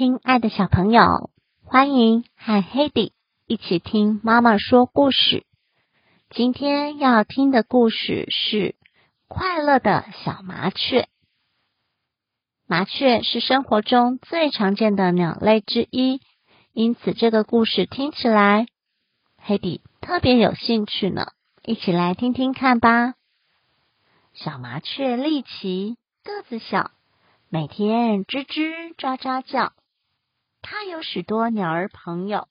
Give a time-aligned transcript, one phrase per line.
[0.00, 1.28] 亲爱的小朋友，
[1.62, 3.12] 欢迎和 Hedy
[3.46, 5.44] 一起听妈妈说故事。
[6.30, 8.56] 今天要听的故事是
[9.28, 11.02] 《快乐的小麻雀》。
[12.66, 16.22] 麻雀是生活中最常见的鸟类之一，
[16.72, 18.68] 因此这个故事听起来
[19.46, 21.26] ，Hedy 特别有兴趣呢。
[21.62, 23.16] 一起来听听看吧。
[24.32, 26.90] 小麻雀丽奇个子小。
[27.50, 29.74] 每天吱吱喳喳叫，
[30.62, 32.48] 他有许多鸟儿朋友，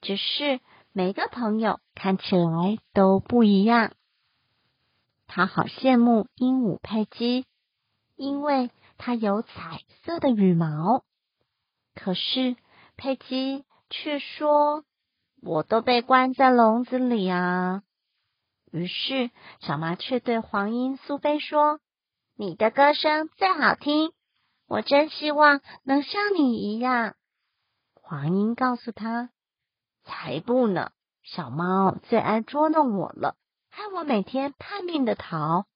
[0.00, 0.60] 只是
[0.92, 3.92] 每个朋友看起来都不一样。
[5.26, 7.44] 他好羡慕鹦鹉佩姬，
[8.16, 11.04] 因为它有彩色的羽毛。
[11.94, 12.56] 可是
[12.96, 14.84] 佩姬却说
[15.42, 17.82] ：“我都被关在笼子里啊！”
[18.72, 21.80] 于是小麻雀对黄莺苏菲说。
[22.40, 24.12] 你的歌声最好听，
[24.68, 27.16] 我真希望能像你一样。
[28.08, 29.28] 黄莺告诉他
[30.02, 30.92] ：“才不呢！
[31.22, 33.36] 小猫最爱捉弄我了，
[33.68, 35.66] 害我每天拼命的逃。”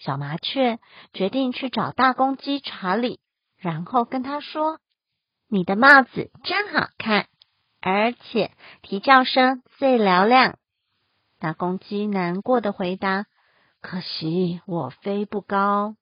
[0.00, 0.78] 小麻雀
[1.12, 3.20] 决定去找大公鸡查理，
[3.58, 4.80] 然后跟他说
[5.46, 7.26] ：“你的帽子真好看，
[7.82, 10.56] 而且啼叫声最嘹亮。”
[11.38, 13.26] 大公鸡难过的回答。
[13.82, 15.96] 可惜我飞不高。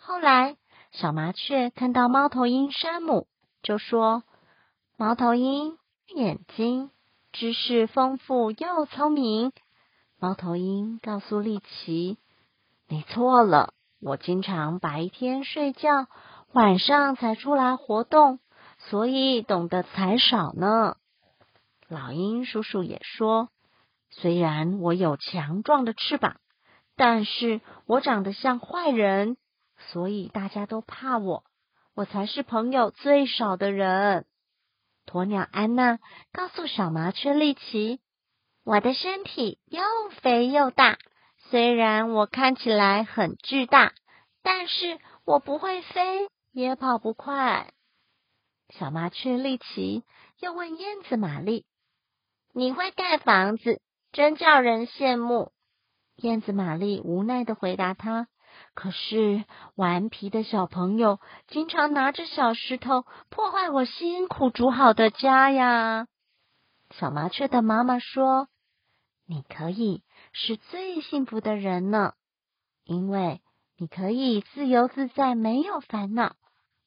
[0.00, 0.56] 后来，
[0.90, 3.28] 小麻雀看到猫头鹰山姆，
[3.62, 4.22] 就说
[4.98, 6.90] ：“猫头鹰眼睛，
[7.32, 9.52] 知识丰富又聪明。”
[10.18, 12.18] 猫头鹰告诉丽奇
[12.88, 16.06] ：“你错了，我经常白天睡觉，
[16.52, 18.38] 晚上才出来活动，
[18.78, 20.96] 所以懂得才少呢。”
[21.88, 23.48] 老鹰叔叔也说
[24.10, 26.36] ：“虽然我有强壮的翅膀。”
[26.94, 29.38] 但是我长得像坏人，
[29.78, 31.42] 所以大家都怕我。
[31.94, 34.24] 我才是朋友最少的人。
[35.06, 35.98] 鸵鸟安娜
[36.32, 38.00] 告诉小麻雀丽奇
[38.64, 39.82] ：“我的身体又
[40.22, 40.98] 肥又大，
[41.50, 43.92] 虽然我看起来很巨大，
[44.42, 47.72] 但是我不会飞，也跑不快。”
[48.70, 50.02] 小麻雀丽奇
[50.40, 51.66] 又问燕子玛丽
[52.54, 53.82] ：“你会盖房子，
[54.12, 55.52] 真叫人羡慕。”
[56.16, 58.28] 燕子玛丽无奈的回答他
[58.74, 59.44] ：“可是
[59.74, 66.06] 顽皮的小朋友经常拿着小石头破坏我辛苦煮好的家呀。”
[66.90, 68.48] 小麻雀的妈妈说
[69.26, 70.02] ：“你可以
[70.32, 72.14] 是最幸福的人呢，
[72.84, 73.40] 因为
[73.76, 76.36] 你可以自由自在，没有烦恼。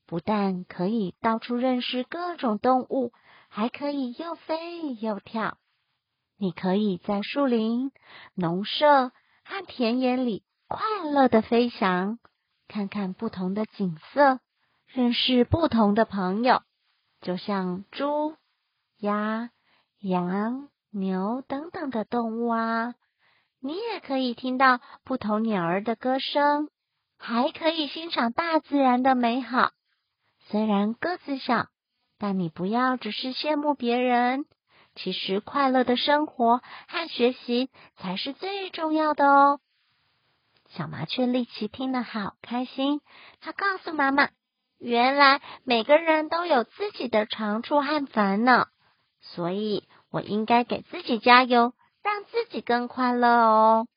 [0.07, 3.11] 不但可以到处认识各种动物，
[3.49, 5.57] 还可以又飞又跳。”
[6.37, 7.91] 你可以在树林、
[8.35, 9.11] 农舍
[9.43, 10.79] 和田野里快
[11.11, 12.17] 乐的飞翔，
[12.67, 14.39] 看看不同的景色，
[14.87, 16.63] 认识不同的朋友，
[17.21, 18.35] 就像猪、
[18.97, 19.51] 鸭、
[19.99, 22.95] 羊、牛等等的动物啊。
[23.59, 26.69] 你也可以听到不同鸟儿的歌声，
[27.17, 29.71] 还可以欣赏大自然的美好。
[30.47, 31.67] 虽然个子小，
[32.17, 34.45] 但你不要只是羡慕别人。
[34.95, 39.59] 其实，快乐的生活和学习才是最重要的哦。
[40.77, 42.99] 小麻雀丽奇听得好开心，
[43.39, 44.29] 它告诉妈妈
[44.77, 48.67] ：“原来每个人都有自己的长处和烦恼，
[49.21, 53.87] 所以我应该给自己加油，让自己更快乐哦。”